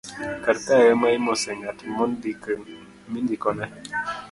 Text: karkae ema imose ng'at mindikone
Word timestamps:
karkae 0.43 0.83
ema 0.93 1.07
imose 1.19 1.47
ng'at 1.57 1.77
mindikone 3.11 3.65